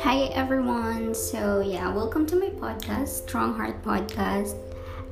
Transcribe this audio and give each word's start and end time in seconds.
Hi 0.00 0.30
everyone. 0.32 1.14
So 1.14 1.60
yeah, 1.60 1.92
welcome 1.92 2.24
to 2.28 2.36
my 2.36 2.48
podcast, 2.48 3.08
Strong 3.28 3.56
Heart 3.56 3.82
Podcast. 3.84 4.56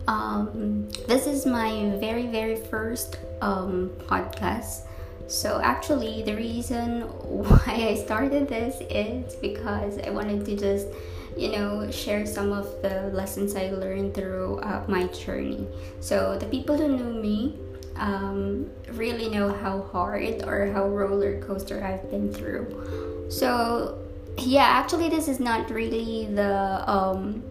Um, 0.09 0.89
this 1.07 1.27
is 1.27 1.45
my 1.45 1.95
very 2.01 2.27
very 2.27 2.57
first 2.57 3.19
um, 3.43 3.91
podcast. 4.09 4.87
So 5.27 5.61
actually, 5.63 6.23
the 6.23 6.37
reason 6.37 7.03
why 7.29 7.61
I 7.67 7.95
started 8.03 8.49
this 8.49 8.81
is 8.89 9.35
because 9.37 9.99
I 9.99 10.09
wanted 10.09 10.47
to 10.47 10.57
just 10.57 10.89
you 11.37 11.53
know 11.53 11.91
share 11.91 12.25
some 12.25 12.51
of 12.51 12.81
the 12.81 13.11
lessons 13.13 13.57
I 13.57 13.69
learned 13.73 14.15
throughout 14.15 14.89
my 14.89 15.05
journey. 15.09 15.67
So 16.01 16.39
the 16.39 16.47
people 16.47 16.79
who 16.79 16.97
knew 16.97 17.21
me 17.21 17.59
um, 18.01 18.69
really 18.93 19.29
know 19.29 19.53
how 19.53 19.83
hard 19.93 20.43
or 20.43 20.73
how 20.73 20.89
roller 20.89 21.41
coaster 21.43 21.85
I've 21.85 22.11
been 22.11 22.33
through. 22.33 23.29
So 23.31 24.01
yeah 24.39 24.65
actually 24.65 25.09
this 25.09 25.29
is 25.29 25.41
not 25.41 25.71
really 25.71 26.27
the 26.35 26.91
um 26.91 27.43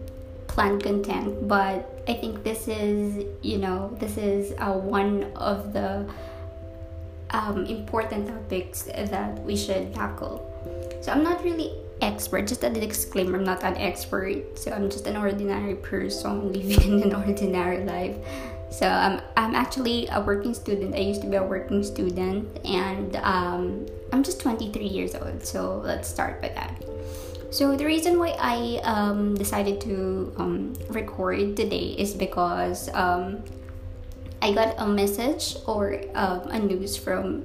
planned 0.46 0.82
content 0.82 1.46
but 1.46 2.02
i 2.08 2.14
think 2.14 2.42
this 2.42 2.66
is 2.66 3.24
you 3.42 3.58
know 3.58 3.96
this 4.00 4.16
is 4.16 4.52
uh, 4.58 4.72
one 4.72 5.24
of 5.36 5.72
the 5.72 6.06
um, 7.30 7.64
important 7.66 8.26
topics 8.26 8.82
that 8.82 9.40
we 9.44 9.56
should 9.56 9.94
tackle 9.94 10.42
so 11.00 11.12
i'm 11.12 11.22
not 11.22 11.42
really 11.44 11.72
expert 12.02 12.48
just 12.48 12.64
a 12.64 12.70
disclaimer 12.70 13.38
i'm 13.38 13.44
not 13.44 13.62
an 13.62 13.76
expert 13.76 14.58
so 14.58 14.72
i'm 14.72 14.90
just 14.90 15.06
an 15.06 15.16
ordinary 15.16 15.76
person 15.76 16.52
living 16.52 17.02
an 17.04 17.14
ordinary 17.14 17.84
life 17.84 18.16
so 18.70 18.88
um, 18.88 19.20
i'm 19.36 19.54
actually 19.54 20.06
a 20.08 20.20
working 20.20 20.54
student 20.54 20.94
i 20.94 20.98
used 20.98 21.20
to 21.20 21.28
be 21.28 21.36
a 21.36 21.42
working 21.42 21.82
student 21.82 22.46
and 22.64 23.16
um, 23.16 23.86
i'm 24.12 24.22
just 24.22 24.40
23 24.40 24.84
years 24.84 25.14
old 25.14 25.44
so 25.44 25.78
let's 25.84 26.08
start 26.08 26.40
by 26.40 26.48
that 26.48 26.80
so 27.50 27.74
the 27.74 27.84
reason 27.84 28.16
why 28.18 28.38
I 28.38 28.78
um, 28.84 29.34
decided 29.34 29.80
to 29.82 30.32
um, 30.38 30.72
record 30.88 31.56
today 31.56 31.98
is 31.98 32.14
because 32.14 32.88
um, 32.94 33.42
I 34.40 34.52
got 34.54 34.78
a 34.78 34.86
message 34.86 35.56
or 35.66 36.00
um, 36.14 36.46
a 36.46 36.60
news 36.60 36.96
from 36.96 37.44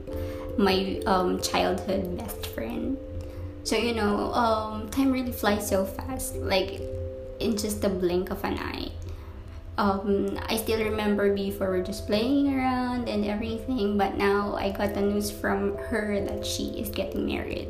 my 0.57 1.01
um, 1.07 1.41
childhood 1.41 2.19
best 2.19 2.45
friend. 2.53 2.97
So 3.63 3.75
you 3.75 3.95
know, 3.95 4.29
time 4.91 5.11
really 5.11 5.31
flies 5.31 5.67
so 5.67 5.85
fast, 5.85 6.35
like 6.35 6.79
in 7.39 7.57
just 7.57 7.81
the 7.81 7.89
blink 7.89 8.29
of 8.29 8.43
an 8.45 8.59
eye. 8.59 8.91
I 9.77 10.57
still 10.57 10.83
remember 10.83 11.33
before 11.33 11.69
we're 11.69 11.83
just 11.83 12.07
playing 12.07 12.53
around 12.55 13.09
and 13.09 13.25
everything, 13.25 13.97
but 13.97 14.17
now 14.17 14.55
I 14.55 14.71
got 14.71 14.93
the 14.93 15.01
news 15.01 15.29
from 15.29 15.77
her 15.77 16.23
that 16.23 16.45
she 16.45 16.79
is 16.79 16.89
getting 16.89 17.25
married. 17.25 17.67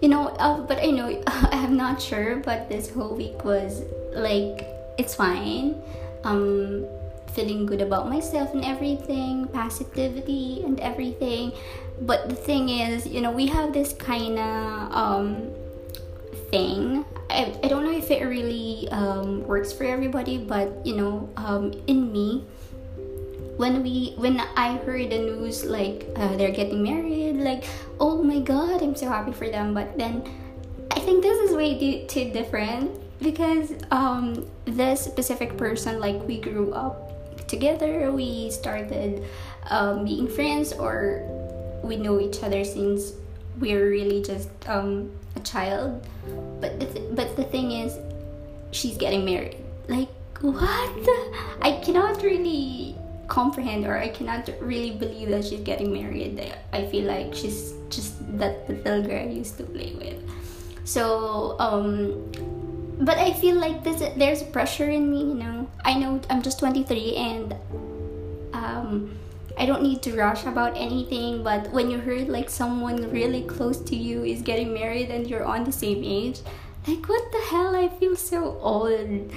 You 0.00 0.08
know 0.10 0.28
uh, 0.36 0.60
but 0.60 0.84
i 0.84 0.90
know 0.90 1.22
i'm 1.26 1.78
not 1.78 2.02
sure 2.02 2.36
but 2.36 2.68
this 2.68 2.90
whole 2.90 3.16
week 3.16 3.44
was 3.44 3.82
like 4.12 4.68
it's 4.98 5.14
fine. 5.14 5.80
Um 6.24 6.86
feeling 7.32 7.66
good 7.66 7.80
about 7.80 8.08
myself 8.08 8.52
and 8.54 8.64
everything 8.64 9.48
positivity 9.48 10.62
and 10.64 10.78
everything. 10.80 11.52
But 12.00 12.28
the 12.28 12.36
thing 12.36 12.68
is 12.68 13.06
you 13.06 13.20
know 13.20 13.30
we 13.30 13.46
have 13.46 13.72
this 13.72 13.92
kind 13.92 14.38
of 14.38 14.92
um 14.92 15.50
thing 16.50 17.04
I, 17.34 17.58
I 17.62 17.68
don't 17.68 17.84
know 17.84 17.96
if 17.96 18.10
it 18.10 18.22
really 18.24 18.88
um, 18.90 19.42
works 19.46 19.72
for 19.72 19.84
everybody 19.84 20.38
but 20.38 20.86
you 20.86 20.96
know 20.96 21.28
um, 21.36 21.72
in 21.86 22.12
me 22.12 22.46
when 23.56 23.82
we 23.82 24.14
when 24.16 24.40
I 24.56 24.76
heard 24.78 25.10
the 25.10 25.18
news 25.18 25.64
like 25.64 26.06
uh, 26.16 26.36
they're 26.36 26.50
getting 26.50 26.82
married, 26.82 27.36
like 27.36 27.64
oh 28.00 28.22
my 28.22 28.40
god, 28.40 28.82
I'm 28.82 28.96
so 28.96 29.08
happy 29.08 29.32
for 29.32 29.48
them. 29.48 29.74
But 29.74 29.96
then 29.96 30.22
I 30.90 30.98
think 31.00 31.22
this 31.22 31.50
is 31.50 31.56
way 31.56 32.06
too 32.06 32.30
different 32.30 32.90
because 33.20 33.72
um, 33.90 34.46
this 34.64 35.00
specific 35.00 35.56
person 35.56 36.00
like 36.00 36.20
we 36.26 36.40
grew 36.40 36.72
up 36.72 37.46
together, 37.46 38.10
we 38.10 38.50
started 38.50 39.24
um, 39.70 40.04
being 40.04 40.28
friends, 40.28 40.72
or 40.72 41.22
we 41.82 41.96
know 41.96 42.20
each 42.20 42.42
other 42.42 42.64
since 42.64 43.12
we're 43.60 43.88
really 43.88 44.22
just 44.22 44.48
um, 44.66 45.12
child. 45.44 46.06
But 46.60 46.80
the 46.80 46.86
th- 46.86 47.08
but 47.12 47.36
the 47.36 47.44
thing 47.44 47.72
is, 47.72 47.98
she's 48.70 48.96
getting 48.96 49.24
married. 49.24 49.56
Like 49.88 50.08
what? 50.40 50.90
I 51.62 51.80
cannot 51.84 52.22
really 52.22 52.96
comprehend 53.28 53.86
or 53.86 53.96
I 53.96 54.08
cannot 54.08 54.48
really 54.60 54.92
believe 54.92 55.30
that 55.30 55.44
she's 55.44 55.60
getting 55.60 55.92
married. 55.92 56.40
I 56.72 56.86
feel 56.86 57.04
like 57.04 57.34
she's 57.34 57.72
just 57.88 58.20
that 58.38 58.68
little 58.68 59.02
girl 59.02 59.28
I 59.28 59.32
used 59.32 59.56
to 59.58 59.64
play 59.64 59.94
with. 59.96 60.20
So, 60.84 61.56
um, 61.58 62.30
but 63.00 63.18
I 63.18 63.32
feel 63.32 63.56
like 63.56 63.82
this, 63.82 64.00
there's 64.16 64.42
pressure 64.42 64.90
in 64.90 65.10
me, 65.10 65.20
you 65.20 65.34
know. 65.34 65.68
I 65.84 65.98
know 65.98 66.20
I'm 66.28 66.42
just 66.42 66.58
23 66.58 67.16
and 67.16 67.56
um, 68.52 69.18
I 69.56 69.66
don't 69.66 69.82
need 69.82 70.02
to 70.02 70.16
rush 70.16 70.44
about 70.46 70.76
anything, 70.76 71.42
but 71.42 71.70
when 71.70 71.90
you 71.90 71.98
heard 71.98 72.28
like 72.28 72.50
someone 72.50 73.10
really 73.10 73.42
close 73.42 73.78
to 73.82 73.96
you 73.96 74.24
is 74.24 74.42
getting 74.42 74.74
married 74.74 75.10
and 75.10 75.28
you're 75.28 75.44
on 75.44 75.64
the 75.64 75.72
same 75.72 76.02
age, 76.02 76.40
like 76.86 77.08
what 77.08 77.22
the 77.30 77.42
hell? 77.50 77.76
I 77.76 77.88
feel 77.88 78.16
so 78.16 78.58
old. 78.60 79.32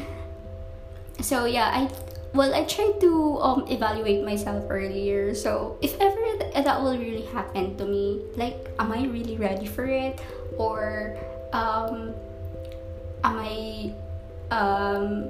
So 1.21 1.45
yeah, 1.45 1.69
I 1.73 1.89
well 2.33 2.53
i 2.53 2.63
tried 2.65 2.99
to 2.99 3.39
um, 3.39 3.65
evaluate 3.67 4.23
myself 4.23 4.63
earlier 4.69 5.33
so 5.33 5.77
if 5.81 5.95
ever 5.99 6.25
th- 6.37 6.53
that 6.63 6.81
will 6.81 6.97
really 6.97 7.25
happen 7.33 7.75
to 7.77 7.85
me 7.85 8.21
like 8.35 8.69
am 8.79 8.91
i 8.91 9.05
really 9.05 9.37
ready 9.37 9.65
for 9.65 9.85
it 9.85 10.19
or 10.57 11.17
um, 11.53 12.13
am 13.23 13.39
i 13.39 13.93
um, 14.51 15.29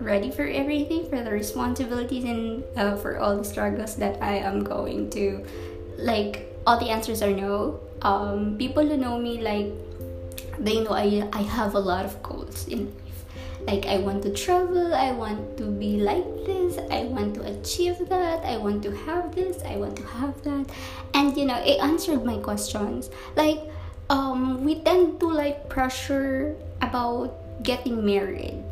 ready 0.00 0.30
for 0.30 0.46
everything 0.46 1.08
for 1.08 1.22
the 1.22 1.30
responsibilities 1.30 2.24
and 2.24 2.64
uh, 2.76 2.96
for 2.96 3.18
all 3.18 3.36
the 3.36 3.44
struggles 3.44 3.96
that 3.96 4.20
i 4.22 4.34
am 4.36 4.64
going 4.64 5.08
to 5.10 5.44
like 5.98 6.50
all 6.66 6.78
the 6.78 6.90
answers 6.90 7.22
are 7.22 7.30
no. 7.30 7.80
Um, 8.02 8.56
people 8.56 8.86
who 8.86 8.96
know 8.96 9.18
me 9.18 9.40
like 9.40 9.72
they 10.58 10.82
know 10.82 10.92
I, 10.92 11.28
I 11.32 11.42
have 11.42 11.74
a 11.74 11.78
lot 11.78 12.04
of 12.04 12.22
goals 12.22 12.66
in 12.68 12.86
life. 12.86 13.24
like 13.66 13.84
i 13.84 13.98
want 13.98 14.22
to 14.24 14.32
travel 14.32 14.94
i 14.94 15.12
want 15.12 15.56
to 15.58 15.64
be 15.68 16.00
like 16.00 16.24
this 16.48 16.78
i 16.90 17.04
want 17.04 17.34
to 17.36 17.44
achieve 17.44 18.08
that 18.08 18.44
i 18.44 18.56
want 18.56 18.82
to 18.84 18.90
have 19.04 19.34
this 19.34 19.60
i 19.64 19.76
want 19.76 19.96
to 19.96 20.04
have 20.16 20.40
that. 20.44 20.64
And 21.12 21.36
you 21.36 21.44
know 21.44 21.60
it 21.60 21.80
answered 21.80 22.24
my 22.24 22.38
questions. 22.38 23.10
Like 23.36 23.60
um 24.08 24.64
we 24.64 24.80
tend 24.80 25.20
to 25.20 25.28
like 25.28 25.68
pressure 25.68 26.56
about 26.80 27.36
getting 27.62 28.04
married 28.04 28.64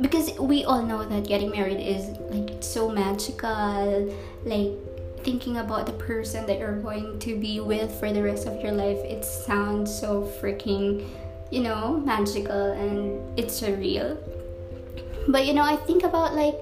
because 0.00 0.38
we 0.38 0.64
all 0.64 0.82
know 0.82 1.04
that 1.04 1.26
getting 1.26 1.50
married 1.50 1.80
is 1.80 2.08
like 2.30 2.62
so 2.62 2.88
magical 2.88 4.12
like 4.44 4.72
thinking 5.24 5.58
about 5.58 5.84
the 5.84 5.92
person 5.92 6.46
that 6.46 6.58
you're 6.58 6.80
going 6.80 7.18
to 7.18 7.38
be 7.38 7.60
with 7.60 7.92
for 8.00 8.12
the 8.12 8.22
rest 8.22 8.46
of 8.46 8.60
your 8.62 8.72
life 8.72 8.98
it 8.98 9.24
sounds 9.24 9.92
so 9.94 10.22
freaking 10.40 11.06
you 11.50 11.60
know, 11.60 12.00
magical 12.04 12.72
and 12.72 13.38
it's 13.38 13.60
surreal. 13.60 14.16
But 15.28 15.46
you 15.46 15.52
know, 15.52 15.62
I 15.62 15.76
think 15.76 16.04
about 16.04 16.34
like 16.34 16.54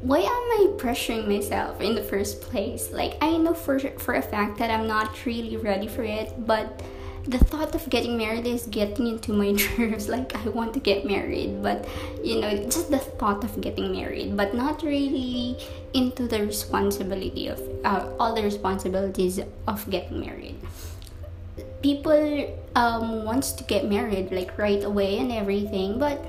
why 0.00 0.18
am 0.18 0.26
I 0.26 0.74
pressuring 0.76 1.26
myself 1.26 1.80
in 1.80 1.94
the 1.94 2.02
first 2.02 2.40
place? 2.40 2.92
Like 2.92 3.16
I 3.20 3.36
know 3.36 3.54
for 3.54 3.78
for 3.78 4.14
a 4.14 4.22
fact 4.22 4.58
that 4.58 4.70
I'm 4.70 4.86
not 4.86 5.24
really 5.26 5.56
ready 5.56 5.88
for 5.88 6.02
it, 6.02 6.46
but 6.46 6.82
the 7.26 7.38
thought 7.38 7.74
of 7.74 7.88
getting 7.88 8.16
married 8.18 8.46
is 8.46 8.66
getting 8.66 9.06
into 9.06 9.32
my 9.32 9.50
nerves. 9.78 10.08
Like 10.08 10.34
i 10.36 10.48
want 10.48 10.74
to 10.74 10.80
get 10.80 11.04
married 11.04 11.62
but 11.62 11.86
you 12.22 12.40
know 12.40 12.56
just 12.64 12.90
the 12.90 12.98
thought 12.98 13.44
of 13.44 13.60
getting 13.60 13.92
married 13.92 14.36
but 14.36 14.54
not 14.54 14.82
really 14.82 15.56
into 15.94 16.26
the 16.26 16.44
responsibility 16.44 17.48
of 17.48 17.60
uh, 17.84 18.10
all 18.18 18.34
the 18.34 18.42
responsibilities 18.42 19.40
of 19.66 19.90
getting 19.90 20.20
married. 20.20 20.56
People 21.82 22.58
um, 22.74 23.24
wants 23.24 23.52
to 23.52 23.64
get 23.64 23.88
married 23.88 24.32
like 24.32 24.56
right 24.58 24.82
away 24.82 25.18
and 25.18 25.30
everything 25.30 25.98
but 25.98 26.24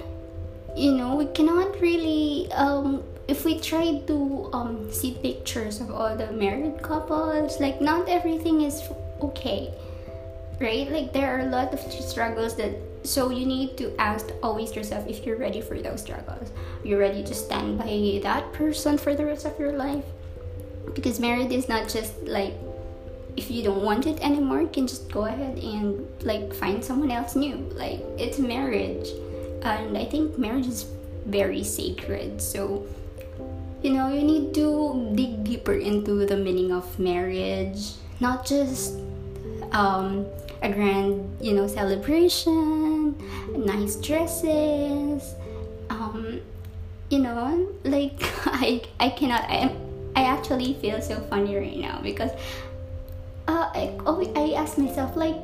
you 0.75 0.91
know 0.91 1.15
we 1.15 1.25
cannot 1.27 1.79
really 1.81 2.51
um, 2.51 3.03
if 3.27 3.43
we 3.43 3.59
try 3.59 3.99
to 4.05 4.49
um, 4.53 4.91
see 4.91 5.17
pictures 5.21 5.81
of 5.81 5.89
all 5.89 6.15
the 6.15 6.31
married 6.31 6.81
couples 6.81 7.59
like 7.59 7.81
not 7.81 8.07
everything 8.07 8.61
is 8.61 8.83
okay 9.21 9.73
right? 10.59 10.89
Like 10.89 11.13
there 11.13 11.35
are 11.35 11.41
a 11.41 11.49
lot 11.49 11.73
of 11.73 11.79
struggles 11.79 12.55
that 12.55 12.75
so 13.03 13.29
you 13.29 13.45
need 13.45 13.77
to 13.77 13.95
ask 13.99 14.31
always 14.41 14.75
yourself 14.75 15.07
if 15.07 15.25
you're 15.25 15.37
ready 15.37 15.61
for 15.61 15.79
those 15.79 16.01
struggles. 16.01 16.51
You're 16.83 16.99
ready 16.99 17.23
to 17.23 17.33
stand 17.33 17.77
by 17.77 18.19
that 18.23 18.51
person 18.53 18.97
for 18.97 19.15
the 19.15 19.25
rest 19.25 19.45
of 19.45 19.59
your 19.59 19.73
life? 19.73 20.05
Because 20.93 21.19
marriage 21.19 21.51
is 21.51 21.69
not 21.69 21.89
just 21.89 22.21
like 22.23 22.53
if 23.37 23.51
you 23.51 23.63
don't 23.63 23.83
want 23.83 24.07
it 24.07 24.17
anymore 24.21 24.61
you 24.61 24.69
can 24.69 24.87
just 24.87 25.11
go 25.11 25.25
ahead 25.25 25.59
and 25.59 26.07
like 26.23 26.53
find 26.53 26.83
someone 26.83 27.11
else 27.11 27.35
new. 27.35 27.57
Like 27.75 28.01
it's 28.17 28.39
marriage. 28.39 29.09
And 29.63 29.97
i 29.97 30.05
think 30.05 30.37
marriage 30.37 30.67
is 30.67 30.85
very 31.25 31.63
sacred. 31.63 32.41
So 32.41 32.85
you 33.85 33.93
know, 33.93 34.09
you 34.09 34.23
need 34.23 34.53
to 34.55 35.11
dig 35.13 35.43
deeper 35.43 35.73
into 35.73 36.25
the 36.25 36.35
meaning 36.35 36.71
of 36.71 36.97
marriage, 36.97 37.93
not 38.19 38.43
just 38.43 38.97
um, 39.71 40.25
a 40.65 40.73
grand, 40.73 41.37
you 41.39 41.53
know, 41.53 41.67
celebration, 41.67 43.15
nice 43.53 43.95
dresses, 43.97 45.35
um, 45.89 46.41
you 47.09 47.19
know, 47.19 47.69
like 47.83 48.17
I 48.45 48.81
I 48.99 49.09
cannot 49.09 49.43
I 49.43 49.75
I 50.15 50.23
actually 50.23 50.73
feel 50.73 51.01
so 51.01 51.21
funny 51.29 51.55
right 51.55 51.77
now 51.77 52.01
because 52.01 52.31
uh, 53.47 53.69
I 53.73 53.93
I 54.35 54.53
ask 54.57 54.77
myself 54.77 55.15
like 55.15 55.37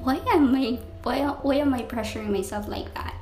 why 0.00 0.16
am 0.32 0.54
I 0.56 0.80
why 1.02 1.20
why 1.42 1.56
am 1.56 1.74
I 1.74 1.82
pressuring 1.82 2.30
myself 2.30 2.68
like 2.68 2.92
that? 2.94 3.14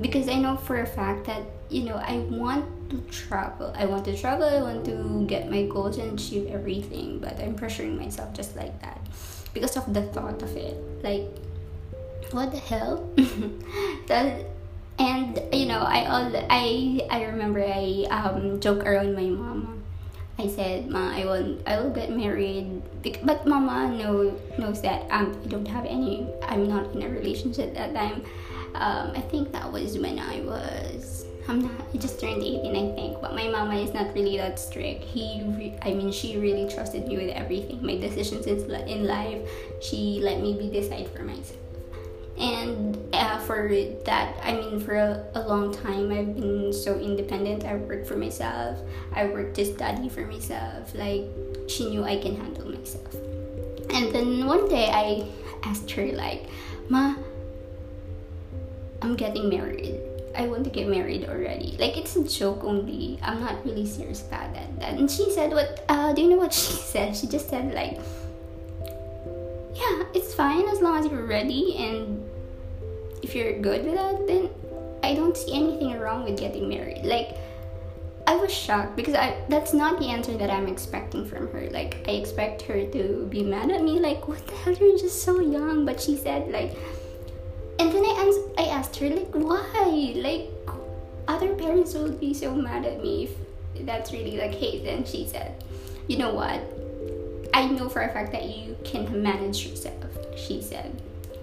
Because 0.00 0.28
I 0.28 0.38
know 0.38 0.56
for 0.56 0.80
a 0.80 0.86
fact 0.86 1.26
that 1.26 1.42
you 1.70 1.82
know 1.84 1.96
I 1.96 2.18
want 2.30 2.64
to 2.90 3.00
travel. 3.10 3.72
I 3.74 3.86
want 3.86 4.04
to 4.04 4.16
travel. 4.16 4.46
I 4.46 4.62
want 4.62 4.84
to 4.84 5.26
get 5.26 5.50
my 5.50 5.66
goals 5.66 5.98
and 5.98 6.14
achieve 6.14 6.46
everything. 6.46 7.18
But 7.18 7.40
I'm 7.40 7.56
pressuring 7.56 7.98
myself 7.98 8.32
just 8.32 8.54
like 8.54 8.78
that 8.82 9.00
because 9.52 9.76
of 9.76 9.92
the 9.92 10.02
thought 10.12 10.42
of 10.42 10.56
it. 10.56 10.76
Like, 11.02 11.28
what 12.32 12.50
the 12.50 12.58
hell? 12.58 13.08
that 14.06 14.46
and 14.98 15.40
you 15.52 15.66
know 15.66 15.80
I 15.80 16.04
all 16.06 16.32
I 16.50 17.00
I 17.10 17.24
remember 17.24 17.64
I 17.64 18.06
um 18.10 18.60
joke 18.60 18.84
around 18.84 19.14
my 19.14 19.28
mama. 19.28 19.68
I 20.38 20.48
said, 20.48 20.88
"Ma, 20.88 21.12
I 21.12 21.24
will 21.24 21.58
I 21.66 21.78
will 21.80 21.90
get 21.90 22.10
married." 22.10 22.82
But 23.24 23.46
Mama 23.46 23.92
know 23.92 24.32
knows 24.58 24.80
that 24.82 25.06
um 25.10 25.36
I 25.44 25.46
don't 25.48 25.68
have 25.68 25.84
any. 25.84 26.26
I'm 26.42 26.68
not 26.68 26.92
in 26.94 27.02
a 27.02 27.08
relationship 27.08 27.76
at 27.76 27.92
that 27.92 27.94
time. 27.94 28.24
Um, 28.74 29.12
I 29.14 29.20
think 29.20 29.52
that 29.52 29.70
was 29.70 29.98
when 29.98 30.18
I 30.18 30.40
was. 30.40 31.21
I'm 31.48 31.62
not. 31.62 31.72
I 31.92 31.98
just 31.98 32.20
turned 32.20 32.42
18, 32.42 32.70
I 32.70 32.94
think. 32.94 33.20
But 33.20 33.34
my 33.34 33.48
mama 33.48 33.74
is 33.74 33.92
not 33.92 34.14
really 34.14 34.36
that 34.36 34.58
strict. 34.58 35.02
He, 35.02 35.42
re, 35.44 35.74
I 35.82 35.92
mean, 35.92 36.12
she 36.12 36.38
really 36.38 36.72
trusted 36.72 37.06
me 37.06 37.16
with 37.16 37.30
everything. 37.30 37.84
My 37.84 37.96
decisions 37.96 38.46
in 38.46 39.06
life, 39.06 39.40
she 39.80 40.20
let 40.22 40.40
me 40.40 40.56
be 40.56 40.70
decide 40.70 41.08
for 41.10 41.22
myself 41.22 41.58
and 42.38 42.98
uh, 43.12 43.38
for 43.40 43.68
that 44.04 44.34
i 44.42 44.54
mean 44.54 44.80
for 44.80 44.94
a, 44.94 45.24
a, 45.34 45.40
long 45.40 45.72
time 45.72 46.10
i've 46.10 46.34
been 46.34 46.72
so 46.72 46.98
independent 46.98 47.64
i 47.64 47.74
work 47.74 48.06
for 48.06 48.16
myself 48.16 48.78
i 49.12 49.24
work 49.26 49.52
to 49.52 49.64
study 49.64 50.08
for 50.08 50.26
myself 50.26 50.94
like 50.94 51.24
she 51.68 51.88
knew 51.90 52.02
i 52.02 52.16
can 52.16 52.34
handle 52.36 52.68
myself 52.68 53.14
and 53.90 54.12
then 54.14 54.46
one 54.46 54.68
day 54.68 54.88
i 54.88 55.28
asked 55.68 55.90
her 55.90 56.06
like 56.12 56.48
ma 56.88 57.14
i'm 59.02 59.14
getting 59.14 59.50
married 59.50 60.00
i 60.36 60.46
want 60.46 60.64
to 60.64 60.70
get 60.70 60.88
married 60.88 61.24
already 61.28 61.76
like 61.78 61.96
it's 61.96 62.16
a 62.16 62.24
joke 62.24 62.64
only 62.64 63.18
i'm 63.22 63.40
not 63.40 63.64
really 63.64 63.86
serious 63.86 64.26
about 64.26 64.52
that 64.54 64.94
and 64.94 65.10
she 65.10 65.30
said 65.32 65.50
what 65.52 65.84
uh, 65.88 66.12
do 66.12 66.22
you 66.22 66.30
know 66.30 66.36
what 66.36 66.52
she 66.62 66.72
said 66.72 67.16
she 67.16 67.26
just 67.26 67.48
said 67.48 67.74
like 67.74 67.98
yeah, 69.74 70.04
it's 70.14 70.34
fine 70.34 70.68
as 70.68 70.80
long 70.80 70.98
as 70.98 71.10
you're 71.10 71.26
ready 71.26 71.76
and 71.78 72.28
if 73.22 73.34
you're 73.34 73.58
good 73.58 73.84
with 73.84 73.94
that, 73.94 74.26
then 74.26 74.50
I 75.02 75.14
don't 75.14 75.36
see 75.36 75.54
anything 75.54 75.98
wrong 75.98 76.24
with 76.24 76.38
getting 76.38 76.68
married. 76.68 77.04
Like, 77.04 77.36
I 78.26 78.36
was 78.36 78.52
shocked 78.52 78.94
because 78.94 79.14
I 79.14 79.36
that's 79.48 79.72
not 79.72 79.98
the 79.98 80.06
answer 80.06 80.36
that 80.36 80.50
I'm 80.50 80.68
expecting 80.68 81.24
from 81.26 81.50
her. 81.52 81.68
Like, 81.70 82.04
I 82.06 82.12
expect 82.12 82.62
her 82.62 82.84
to 82.86 83.26
be 83.30 83.42
mad 83.42 83.70
at 83.70 83.82
me, 83.82 83.98
like, 83.98 84.28
what 84.28 84.46
the 84.46 84.54
hell, 84.54 84.74
you're 84.74 84.98
just 84.98 85.22
so 85.22 85.40
young. 85.40 85.84
But 85.84 86.00
she 86.00 86.16
said, 86.16 86.50
like, 86.52 86.76
and 87.82 87.92
then 87.92 88.04
I, 88.04 88.14
ans- 88.22 88.54
I 88.56 88.62
asked 88.78 88.94
her, 88.98 89.10
like, 89.10 89.34
why? 89.34 90.12
Like, 90.14 90.48
other 91.26 91.52
parents 91.56 91.94
will 91.94 92.12
be 92.12 92.32
so 92.32 92.54
mad 92.54 92.86
at 92.86 93.02
me 93.02 93.24
if 93.24 93.84
that's 93.84 94.12
really 94.12 94.36
the 94.36 94.54
case. 94.56 94.86
And 94.86 95.06
she 95.06 95.26
said, 95.26 95.64
you 96.06 96.16
know 96.16 96.32
what? 96.32 96.62
I 97.52 97.66
know 97.66 97.88
for 97.88 98.02
a 98.02 98.08
fact 98.08 98.30
that 98.32 98.44
you 98.44 98.76
can 98.84 99.20
manage 99.20 99.66
yourself, 99.66 100.06
she 100.36 100.62
said. 100.62 100.94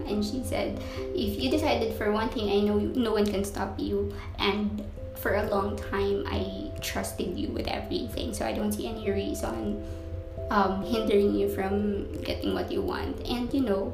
And 0.06 0.24
she 0.24 0.42
said, 0.42 0.82
if 1.14 1.38
you 1.38 1.50
decided 1.50 1.92
for 1.98 2.10
one 2.10 2.30
thing, 2.30 2.48
I 2.48 2.66
know 2.66 2.78
no 2.78 3.12
one 3.12 3.26
can 3.26 3.44
stop 3.44 3.78
you. 3.78 4.10
And 4.38 4.82
for 5.16 5.34
a 5.34 5.46
long 5.50 5.76
time, 5.76 6.24
I 6.26 6.72
trusted 6.80 7.36
you 7.36 7.48
with 7.48 7.68
everything. 7.68 8.32
So 8.32 8.46
I 8.46 8.54
don't 8.54 8.72
see 8.72 8.88
any 8.88 9.10
reason 9.10 9.86
um, 10.48 10.82
hindering 10.86 11.34
you 11.34 11.50
from 11.50 12.10
getting 12.22 12.54
what 12.54 12.72
you 12.72 12.80
want. 12.80 13.20
And 13.26 13.52
you 13.52 13.60
know, 13.60 13.92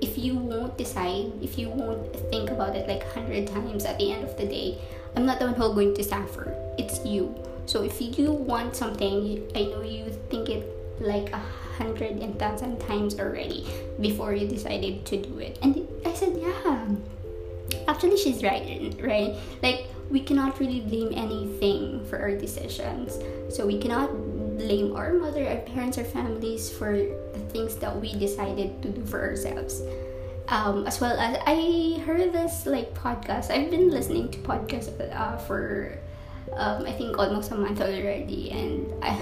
if 0.00 0.16
you 0.18 0.34
won't 0.34 0.78
decide, 0.78 1.32
if 1.42 1.58
you 1.58 1.68
won't 1.68 2.14
think 2.30 2.50
about 2.50 2.76
it 2.76 2.88
like 2.88 3.04
a 3.04 3.10
hundred 3.10 3.46
times 3.48 3.84
at 3.84 3.98
the 3.98 4.12
end 4.12 4.24
of 4.24 4.36
the 4.36 4.46
day, 4.46 4.78
I'm 5.16 5.26
not 5.26 5.38
the 5.38 5.46
one 5.46 5.54
who's 5.54 5.74
going 5.74 5.94
to 5.94 6.04
suffer. 6.04 6.54
It's 6.78 7.04
you. 7.04 7.34
So 7.66 7.82
if 7.82 8.00
you 8.00 8.32
want 8.32 8.76
something, 8.76 9.50
I 9.54 9.62
know 9.64 9.82
you 9.82 10.10
think 10.30 10.48
it 10.48 10.64
like 11.00 11.32
a 11.32 11.42
hundred 11.78 12.18
and 12.18 12.38
thousand 12.38 12.78
times 12.80 13.18
already 13.20 13.66
before 14.00 14.34
you 14.34 14.48
decided 14.48 15.04
to 15.06 15.16
do 15.16 15.38
it 15.38 15.58
and 15.62 15.86
i 16.04 16.12
said 16.12 16.36
yeah 16.36 16.88
actually 17.86 18.16
she's 18.16 18.42
right 18.42 18.94
right 19.00 19.36
like 19.62 19.86
we 20.10 20.20
cannot 20.20 20.58
really 20.58 20.80
blame 20.80 21.12
anything 21.14 22.04
for 22.06 22.18
our 22.18 22.34
decisions 22.34 23.18
so 23.54 23.64
we 23.64 23.78
cannot 23.78 24.10
blame 24.58 24.94
our 24.96 25.14
mother 25.14 25.46
our 25.46 25.62
parents 25.62 25.96
our 25.96 26.04
families 26.04 26.68
for 26.68 26.92
the 26.92 27.42
things 27.54 27.76
that 27.76 27.94
we 27.94 28.12
decided 28.14 28.82
to 28.82 28.88
do 28.90 29.04
for 29.06 29.22
ourselves. 29.22 29.82
Um, 30.48 30.86
as 30.86 30.98
well 30.98 31.12
as 31.20 31.36
i 31.44 32.00
heard 32.04 32.32
this 32.32 32.64
like 32.66 32.94
podcast. 32.94 33.50
I've 33.50 33.70
been 33.70 33.90
listening 33.90 34.30
to 34.32 34.38
podcasts 34.38 34.88
uh, 35.12 35.36
for 35.36 35.98
um, 36.56 36.86
I 36.86 36.92
think 36.92 37.18
almost 37.18 37.52
a 37.52 37.54
month 37.54 37.80
already, 37.80 38.50
and 38.50 38.88
I, 39.04 39.20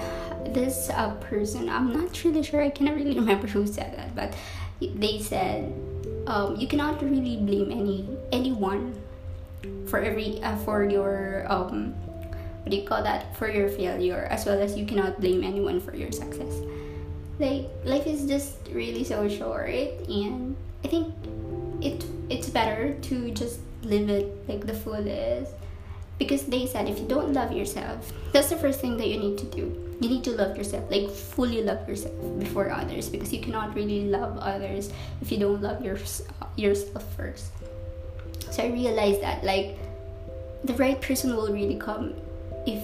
this 0.55 0.89
uh, 0.89 1.11
person, 1.19 1.67
I'm 1.67 1.91
not 1.91 2.23
really 2.23 2.41
sure, 2.41 2.61
I 2.61 2.69
cannot 2.69 2.95
really 2.95 3.15
remember 3.19 3.47
who 3.47 3.67
said 3.67 3.95
that, 3.97 4.15
but 4.15 4.33
they 4.79 5.19
said 5.19 5.73
um, 6.27 6.55
you 6.55 6.67
cannot 6.67 7.01
really 7.01 7.37
blame 7.37 7.71
any 7.71 8.07
anyone 8.31 8.93
for 9.87 9.99
every 9.99 10.41
uh, 10.43 10.55
for 10.57 10.83
your 10.83 11.45
um, 11.51 11.95
what 12.67 12.71
do 12.71 12.75
you 12.75 12.83
call 12.83 13.01
that 13.01 13.31
for 13.37 13.47
your 13.47 13.69
failure, 13.69 14.27
as 14.29 14.45
well 14.45 14.59
as 14.59 14.75
you 14.75 14.85
cannot 14.85 15.21
blame 15.21 15.41
anyone 15.41 15.79
for 15.79 15.95
your 15.95 16.11
success. 16.11 16.51
Like 17.39 17.71
life 17.85 18.05
is 18.05 18.27
just 18.27 18.59
really 18.73 19.05
so 19.05 19.29
short, 19.29 19.71
and 19.71 20.53
I 20.83 20.89
think 20.89 21.15
it 21.79 22.03
it's 22.27 22.49
better 22.49 22.99
to 23.07 23.31
just 23.31 23.63
live 23.83 24.09
it 24.09 24.27
like 24.49 24.67
the 24.67 24.73
fullest. 24.73 25.55
Because 26.19 26.43
they 26.43 26.67
said 26.67 26.89
if 26.89 26.99
you 26.99 27.07
don't 27.07 27.31
love 27.31 27.53
yourself 27.53 28.11
that's 28.33 28.49
the 28.49 28.57
first 28.57 28.81
thing 28.81 28.97
that 28.97 29.07
you 29.07 29.15
need 29.15 29.37
to 29.37 29.45
do. 29.45 29.71
You 30.01 30.09
need 30.09 30.25
to 30.25 30.31
love 30.35 30.57
yourself 30.57 30.91
like 30.91 31.07
fully 31.07 31.63
love 31.63 31.87
yourself 31.87 32.19
before 32.37 32.69
others 32.69 33.07
because 33.07 33.31
you 33.31 33.39
cannot 33.39 33.75
really 33.75 34.09
love 34.11 34.35
others 34.39 34.91
if 35.21 35.31
you 35.31 35.37
don't 35.37 35.61
love 35.61 35.85
your, 35.85 35.95
yourself 36.57 37.05
first. 37.15 37.47
So 38.51 38.63
i 38.63 38.67
realized 38.67 39.21
that 39.21 39.45
like 39.45 39.77
the 40.65 40.73
right 40.73 40.99
person 40.99 41.33
will 41.33 41.53
really 41.53 41.77
come 41.77 42.17
if 42.67 42.83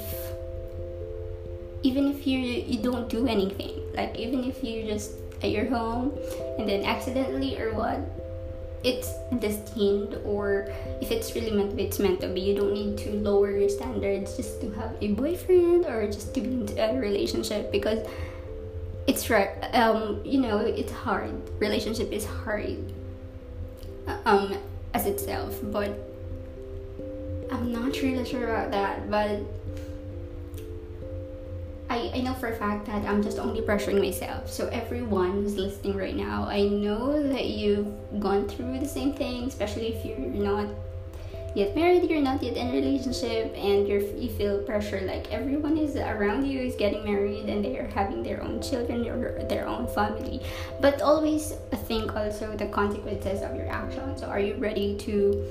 even 1.83 2.09
if 2.09 2.25
you 2.25 2.39
you 2.39 2.81
don't 2.81 3.09
do 3.09 3.27
anything 3.27 3.75
like 3.93 4.15
even 4.15 4.43
if 4.43 4.63
you 4.63 4.83
just 4.87 5.11
at 5.43 5.51
your 5.51 5.65
home 5.65 6.17
and 6.57 6.67
then 6.67 6.83
accidentally 6.85 7.59
or 7.59 7.73
what 7.73 7.99
it's 8.83 9.13
destined 9.39 10.15
or 10.25 10.67
if 11.01 11.09
it's 11.09 11.35
really 11.35 11.51
meant 11.51 11.71
to 11.71 11.75
be, 11.75 11.83
it's 11.83 11.99
meant 11.99 12.19
to 12.19 12.27
be. 12.27 12.41
You 12.41 12.55
don't 12.55 12.73
need 12.73 12.97
to 12.99 13.11
lower 13.11 13.49
your 13.49 13.69
standards 13.69 14.35
just 14.35 14.59
to 14.59 14.69
have 14.71 14.95
a 14.99 15.13
boyfriend 15.13 15.85
or 15.85 16.05
just 16.07 16.35
to 16.35 16.41
be 16.41 16.49
in 16.49 16.77
a 16.77 16.99
relationship 16.99 17.71
because 17.71 18.05
it's 19.07 19.29
right. 19.29 19.49
Um, 19.73 20.19
you 20.25 20.41
know, 20.41 20.59
it's 20.59 20.91
hard. 20.91 21.31
Relationship 21.61 22.11
is 22.11 22.25
hard. 22.25 22.77
Um, 24.25 24.57
as 24.93 25.05
itself, 25.05 25.59
but 25.63 26.12
I'm 27.53 27.71
not 27.71 28.01
really 28.01 28.25
sure 28.25 28.43
about 28.45 28.71
that. 28.71 29.09
But 29.09 29.41
I, 31.89 32.11
I 32.15 32.21
know 32.21 32.33
for 32.33 32.47
a 32.47 32.55
fact 32.55 32.87
that 32.87 33.05
I'm 33.05 33.21
just 33.21 33.37
only 33.37 33.61
pressuring 33.61 33.99
myself. 33.99 34.49
So 34.49 34.67
everyone 34.69 35.43
who's 35.43 35.55
listening 35.55 35.95
right 35.95 36.15
now, 36.15 36.45
I 36.45 36.63
know 36.63 37.21
that 37.21 37.45
you've 37.45 37.93
gone 38.19 38.49
through 38.49 38.79
the 38.79 38.87
same 38.87 39.13
thing, 39.13 39.43
especially 39.43 39.93
if 39.93 40.03
you're 40.03 40.17
not 40.17 40.67
yet 41.53 41.75
married, 41.75 42.09
you're 42.09 42.19
not 42.19 42.41
yet 42.41 42.57
in 42.57 42.69
a 42.69 42.71
relationship, 42.71 43.53
and 43.55 43.87
you 43.87 44.01
you 44.17 44.29
feel 44.29 44.57
pressure 44.63 45.01
like 45.01 45.31
everyone 45.31 45.77
is 45.77 45.95
around 45.95 46.47
you 46.47 46.59
is 46.59 46.75
getting 46.75 47.03
married 47.03 47.45
and 47.45 47.63
they 47.63 47.77
are 47.77 47.87
having 47.93 48.23
their 48.23 48.41
own 48.41 48.59
children 48.59 49.07
or 49.07 49.43
their 49.43 49.67
own 49.67 49.87
family. 49.93 50.41
But 50.81 51.03
always 51.03 51.53
think 51.85 52.15
also 52.15 52.57
the 52.57 52.65
consequences 52.67 53.43
of 53.43 53.55
your 53.55 53.69
actions. 53.69 54.21
So 54.21 54.27
are 54.27 54.39
you 54.39 54.55
ready 54.55 54.97
to 55.05 55.45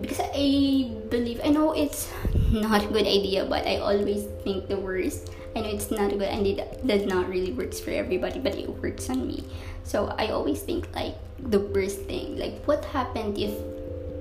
because 0.00 0.20
I 0.20 0.90
believe 1.08 1.40
I 1.44 1.50
know 1.50 1.72
it's 1.72 2.10
not 2.50 2.84
a 2.84 2.88
good 2.88 3.06
idea, 3.06 3.44
but 3.44 3.66
I 3.66 3.78
always 3.78 4.24
think 4.42 4.68
the 4.68 4.76
worst. 4.76 5.30
I 5.54 5.60
know 5.60 5.70
it's 5.70 5.90
not 5.90 6.10
good 6.10 6.30
idea 6.30 6.66
that 6.84 7.06
not 7.06 7.28
really 7.28 7.52
works 7.52 7.80
for 7.80 7.90
everybody, 7.90 8.38
but 8.38 8.54
it 8.54 8.68
works 8.68 9.10
on 9.10 9.26
me. 9.26 9.44
So 9.84 10.14
I 10.18 10.28
always 10.28 10.62
think 10.62 10.88
like 10.94 11.16
the 11.38 11.58
worst 11.58 12.06
thing, 12.06 12.38
like 12.38 12.62
what 12.64 12.84
happened 12.84 13.38
if 13.38 13.52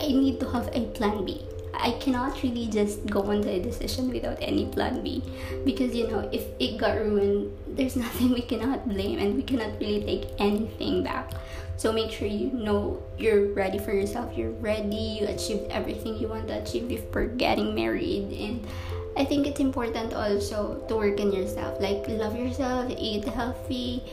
I 0.02 0.08
need 0.08 0.40
to 0.40 0.50
have 0.50 0.70
a 0.74 0.86
plan 0.98 1.26
B? 1.26 1.46
I 1.80 1.92
cannot 2.02 2.44
really 2.44 2.68
just 2.68 3.06
go 3.08 3.24
on 3.24 3.42
the 3.42 3.60
decision 3.60 4.12
without 4.12 4.38
any 4.42 4.66
plan 4.66 5.02
B 5.04 5.24
because 5.64 5.96
you 5.96 6.08
know 6.08 6.28
if 6.34 6.44
it 6.60 6.78
got 6.78 7.00
ruined 7.00 7.56
there's 7.68 7.96
nothing 8.04 8.34
we 8.34 8.42
cannot 8.42 8.90
blame 8.90 9.20
and 9.20 9.36
we 9.36 9.44
cannot 9.44 9.80
really 9.80 10.04
take 10.04 10.28
anything 10.40 11.04
back 11.04 11.32
so 11.80 11.96
make 11.96 12.12
sure 12.12 12.28
you 12.28 12.52
know 12.52 13.00
you're 13.18 13.56
ready 13.56 13.80
for 13.80 13.96
yourself. 13.96 14.36
You're 14.36 14.52
ready. 14.60 15.24
You 15.24 15.32
achieved 15.32 15.72
everything 15.72 16.20
you 16.20 16.28
want 16.28 16.52
to 16.52 16.60
achieve 16.60 16.92
before 16.92 17.32
getting 17.32 17.74
married. 17.74 18.36
And 18.36 18.68
I 19.16 19.24
think 19.24 19.48
it's 19.48 19.64
important 19.64 20.12
also 20.12 20.84
to 20.92 20.96
work 21.00 21.24
on 21.24 21.32
yourself. 21.32 21.80
Like 21.80 22.04
love 22.12 22.36
yourself 22.36 22.92
eat 23.00 23.24
healthy 23.24 24.04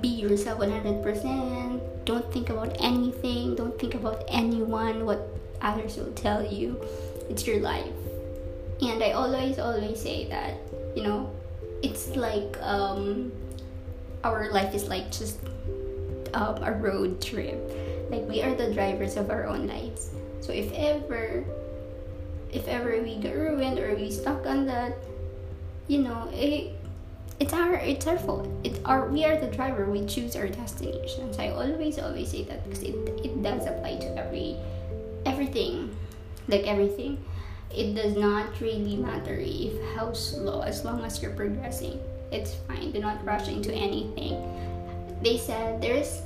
be 0.00 0.06
yourself 0.06 0.60
100% 0.62 1.82
don't 2.04 2.32
think 2.32 2.50
about 2.50 2.76
anything. 2.80 3.54
Don't 3.54 3.78
think 3.78 3.94
about 3.94 4.24
anyone 4.28 5.06
what 5.06 5.26
others 5.60 5.96
will 5.96 6.12
tell 6.12 6.44
you. 6.44 6.80
It's 7.30 7.46
your 7.46 7.60
life. 7.60 7.94
And 8.82 9.02
i 9.02 9.12
always 9.12 9.58
always 9.58 10.02
say 10.02 10.26
that 10.26 10.58
you 10.96 11.04
know 11.04 11.30
it's 11.82 12.16
like 12.18 12.58
um 12.60 13.30
our 14.24 14.50
life 14.50 14.74
is 14.74 14.88
like 14.88 15.10
just 15.12 15.38
um, 16.34 16.62
a 16.62 16.72
road 16.72 17.20
trip. 17.20 17.58
Like 18.10 18.28
we 18.28 18.42
are 18.42 18.54
the 18.54 18.72
drivers 18.72 19.16
of 19.16 19.30
our 19.30 19.46
own 19.46 19.66
lives. 19.66 20.10
So 20.40 20.52
if 20.52 20.72
ever 20.72 21.44
if 22.52 22.68
ever 22.68 23.00
we 23.00 23.16
get 23.16 23.34
ruined 23.34 23.78
or 23.78 23.94
we 23.94 24.10
stuck 24.10 24.44
on 24.44 24.66
that 24.66 24.92
you 25.88 25.98
know 25.98 26.28
it 26.34 26.76
it's 27.40 27.52
our 27.52 27.74
it's 27.74 28.06
our 28.06 28.18
fault. 28.18 28.48
It's 28.62 28.78
our 28.84 29.08
we 29.08 29.24
are 29.24 29.36
the 29.36 29.48
driver. 29.48 29.86
We 29.86 30.04
choose 30.06 30.36
our 30.36 30.48
destinations. 30.48 31.38
I 31.38 31.48
always 31.48 31.98
always 31.98 32.30
say 32.30 32.44
that 32.44 32.64
because 32.64 32.82
it, 32.82 32.94
it 33.24 33.42
does 33.42 33.66
apply 33.66 33.96
to 33.96 34.18
every 34.18 34.56
everything. 35.26 35.96
Like 36.48 36.66
everything. 36.66 37.22
It 37.74 37.94
does 37.94 38.16
not 38.16 38.60
really 38.60 38.96
matter 38.96 39.38
if 39.40 39.72
how 39.96 40.12
slow 40.12 40.60
as 40.60 40.84
long 40.84 41.02
as 41.04 41.22
you're 41.22 41.32
progressing 41.32 41.98
it's 42.32 42.54
fine. 42.66 42.90
Do 42.92 42.98
not 42.98 43.24
rush 43.24 43.48
into 43.48 43.72
anything 43.72 44.34
they 45.22 45.38
said 45.38 45.80
there's 45.80 46.22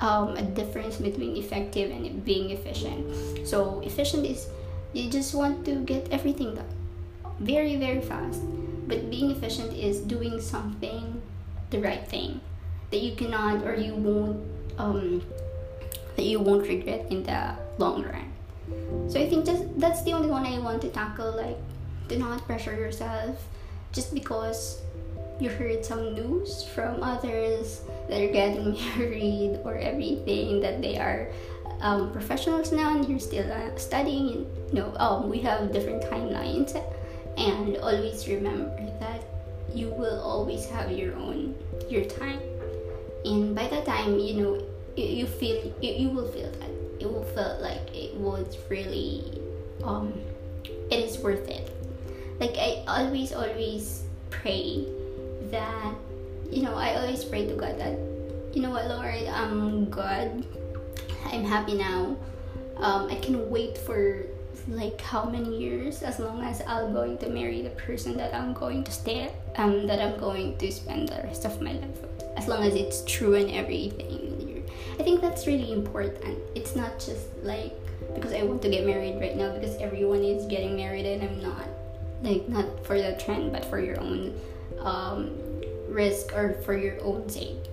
um, 0.00 0.36
a 0.36 0.42
difference 0.42 0.96
between 0.96 1.36
effective 1.36 1.90
and 1.90 2.24
being 2.24 2.50
efficient 2.50 3.06
so 3.46 3.80
efficient 3.84 4.26
is 4.26 4.48
you 4.92 5.08
just 5.08 5.34
want 5.34 5.64
to 5.64 5.76
get 5.84 6.08
everything 6.10 6.54
done 6.54 6.74
very 7.38 7.76
very 7.76 8.00
fast 8.00 8.42
but 8.86 9.08
being 9.10 9.30
efficient 9.30 9.72
is 9.72 10.00
doing 10.00 10.40
something 10.40 11.22
the 11.70 11.78
right 11.78 12.06
thing 12.08 12.40
that 12.90 13.00
you 13.00 13.16
cannot 13.16 13.64
or 13.64 13.74
you 13.74 13.94
won't 13.94 14.36
um, 14.78 15.22
that 16.16 16.24
you 16.24 16.38
won't 16.38 16.68
regret 16.68 17.06
in 17.10 17.22
the 17.24 17.56
long 17.78 18.04
run. 18.04 18.30
So 19.08 19.18
I 19.20 19.28
think 19.28 19.44
just 19.44 19.64
that's 19.80 20.02
the 20.02 20.12
only 20.12 20.28
one 20.28 20.46
I 20.46 20.58
want 20.58 20.82
to 20.82 20.88
tackle. 20.88 21.34
Like, 21.36 21.58
do 22.08 22.18
not 22.18 22.44
pressure 22.46 22.76
yourself 22.76 23.42
just 23.92 24.14
because 24.14 24.80
you 25.40 25.50
heard 25.50 25.84
some 25.84 26.14
news 26.14 26.62
from 26.62 27.02
others 27.02 27.82
that 28.12 28.20
are 28.20 28.32
getting 28.32 28.76
married 28.96 29.58
or 29.64 29.74
everything 29.76 30.60
that 30.60 30.82
they 30.82 30.98
are 30.98 31.28
um, 31.80 32.12
professionals 32.12 32.70
now 32.70 32.94
and 32.94 33.08
you're 33.08 33.18
still 33.18 33.50
uh, 33.50 33.74
studying. 33.76 34.46
You 34.68 34.74
know, 34.74 34.94
um, 34.96 35.30
we 35.30 35.40
have 35.40 35.72
different 35.72 36.02
timelines. 36.04 36.76
And 37.38 37.78
always 37.78 38.28
remember 38.28 38.76
that 39.00 39.24
you 39.74 39.88
will 39.88 40.20
always 40.20 40.66
have 40.66 40.92
your 40.92 41.16
own 41.16 41.56
your 41.88 42.04
time. 42.04 42.40
And 43.24 43.54
by 43.54 43.68
that 43.68 43.86
time 43.86 44.18
you 44.18 44.34
know 44.34 44.54
you, 44.96 45.24
you 45.24 45.26
feel 45.26 45.72
you, 45.80 45.92
you 45.92 46.08
will 46.10 46.28
feel 46.28 46.50
that. 46.52 46.70
It 47.00 47.10
will 47.10 47.24
feel 47.34 47.58
like 47.60 47.88
it 47.96 48.14
was 48.14 48.58
really 48.68 49.24
um 49.82 50.12
it 50.90 51.00
is 51.00 51.18
worth 51.18 51.48
it. 51.48 51.72
Like 52.38 52.54
i 52.58 52.84
always 52.86 53.32
always 53.32 54.04
pray 54.28 54.84
that 55.50 55.94
you 56.52 56.62
know 56.62 56.74
i 56.74 56.94
always 56.96 57.24
pray 57.24 57.46
to 57.46 57.54
god 57.54 57.78
that 57.78 57.98
you 58.52 58.60
know 58.60 58.70
what 58.70 58.86
lord 58.86 59.26
i'm 59.32 59.86
good 59.86 60.44
i'm 61.26 61.44
happy 61.44 61.74
now 61.74 62.16
um, 62.76 63.08
i 63.10 63.16
can 63.16 63.48
wait 63.50 63.78
for 63.78 64.26
like 64.68 65.00
how 65.00 65.24
many 65.24 65.58
years 65.58 66.02
as 66.02 66.18
long 66.18 66.42
as 66.42 66.62
I'm 66.66 66.92
going 66.92 67.18
to 67.18 67.28
marry 67.28 67.62
the 67.62 67.70
person 67.70 68.16
that 68.16 68.34
I'm 68.34 68.52
going 68.52 68.84
to 68.84 68.92
stay 68.92 69.32
um 69.56 69.86
that 69.86 70.00
I'm 70.00 70.18
going 70.18 70.56
to 70.58 70.70
spend 70.70 71.08
the 71.08 71.20
rest 71.24 71.44
of 71.44 71.60
my 71.60 71.72
life. 71.72 71.98
As 72.36 72.48
long 72.48 72.62
as 72.62 72.74
it's 72.74 73.02
true 73.04 73.34
and 73.34 73.50
everything. 73.50 74.64
I 74.98 75.02
think 75.02 75.20
that's 75.20 75.46
really 75.46 75.72
important. 75.72 76.38
It's 76.54 76.76
not 76.76 76.98
just 76.98 77.26
like 77.42 77.74
because 78.14 78.32
I 78.32 78.42
want 78.42 78.62
to 78.62 78.68
get 78.68 78.86
married 78.86 79.20
right 79.20 79.36
now 79.36 79.52
because 79.52 79.76
everyone 79.76 80.22
is 80.22 80.46
getting 80.46 80.76
married 80.76 81.06
and 81.06 81.22
I'm 81.22 81.42
not. 81.42 81.66
Like 82.22 82.48
not 82.48 82.86
for 82.86 83.00
the 83.00 83.16
trend 83.18 83.52
but 83.52 83.64
for 83.64 83.80
your 83.80 83.98
own 84.00 84.38
um, 84.78 85.34
risk 85.92 86.32
or 86.34 86.54
for 86.64 86.76
your 86.76 87.00
own 87.02 87.28
sake. 87.28 87.68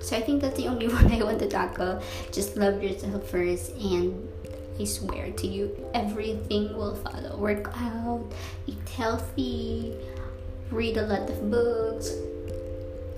So 0.00 0.16
I 0.16 0.22
think 0.22 0.42
that's 0.42 0.56
the 0.56 0.68
only 0.68 0.88
one 0.92 1.10
I 1.10 1.22
want 1.22 1.38
to 1.40 1.48
tackle. 1.48 2.02
Just 2.32 2.56
love 2.56 2.82
yourself 2.82 3.28
first 3.28 3.74
and 3.76 4.28
I 4.78 4.84
swear 4.84 5.32
to 5.32 5.46
you, 5.46 5.74
everything 5.92 6.76
will 6.76 6.94
follow. 6.94 7.36
Work 7.36 7.68
out, 7.74 8.24
eat 8.66 8.88
healthy, 8.96 9.96
read 10.70 10.96
a 10.96 11.02
lot 11.02 11.28
of 11.28 11.50
books, 11.50 12.14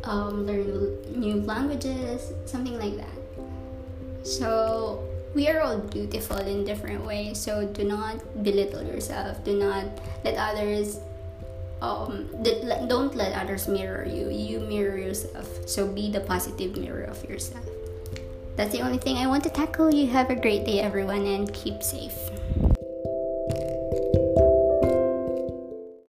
um, 0.04 0.46
learn 0.46 0.96
new 1.20 1.42
languages, 1.42 2.32
something 2.46 2.78
like 2.78 2.96
that. 2.96 4.26
So, 4.26 5.06
we 5.34 5.48
are 5.48 5.60
all 5.60 5.78
beautiful 5.78 6.38
in 6.38 6.64
different 6.64 7.04
ways. 7.04 7.38
So, 7.38 7.66
do 7.66 7.84
not 7.84 8.42
belittle 8.42 8.82
yourself. 8.82 9.44
Do 9.44 9.58
not 9.58 9.84
let 10.24 10.36
others 10.36 10.98
um, 11.80 12.28
don't 12.88 13.14
let 13.14 13.32
others 13.32 13.68
mirror 13.68 14.04
you. 14.04 14.28
You 14.30 14.60
mirror 14.60 14.98
yourself. 14.98 15.68
So 15.68 15.86
be 15.86 16.10
the 16.10 16.20
positive 16.20 16.76
mirror 16.76 17.04
of 17.04 17.24
yourself. 17.28 17.64
That's 18.56 18.72
the 18.72 18.82
only 18.82 18.98
thing 18.98 19.16
I 19.16 19.26
want 19.26 19.44
to 19.44 19.50
tackle. 19.50 19.94
You 19.94 20.06
have 20.08 20.28
a 20.28 20.36
great 20.36 20.66
day, 20.66 20.80
everyone, 20.80 21.24
and 21.24 21.52
keep 21.54 21.82
safe. 21.82 22.12